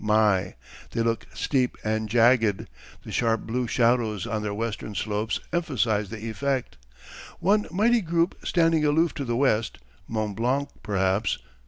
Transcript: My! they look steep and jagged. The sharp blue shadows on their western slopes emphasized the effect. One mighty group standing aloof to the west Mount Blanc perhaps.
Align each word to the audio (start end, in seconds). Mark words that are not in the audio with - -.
My! 0.03 0.55
they 0.93 1.01
look 1.03 1.27
steep 1.35 1.77
and 1.83 2.09
jagged. 2.09 2.65
The 3.03 3.11
sharp 3.11 3.41
blue 3.41 3.67
shadows 3.67 4.25
on 4.25 4.41
their 4.41 4.51
western 4.51 4.95
slopes 4.95 5.39
emphasized 5.53 6.09
the 6.09 6.27
effect. 6.27 6.75
One 7.39 7.67
mighty 7.69 8.01
group 8.01 8.33
standing 8.43 8.83
aloof 8.83 9.13
to 9.13 9.25
the 9.25 9.35
west 9.37 9.77
Mount 10.07 10.35
Blanc 10.37 10.69
perhaps. 10.81 11.37